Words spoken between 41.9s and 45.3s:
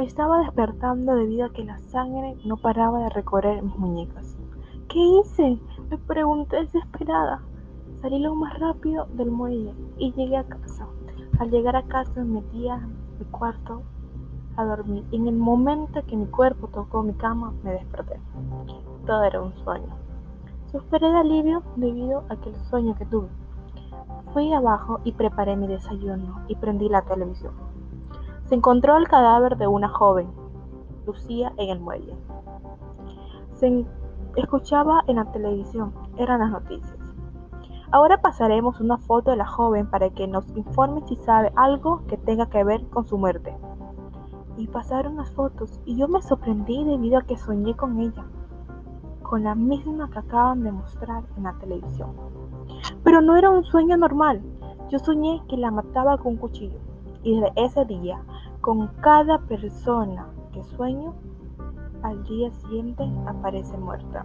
que tenga que ver con su muerte. Y pasaron las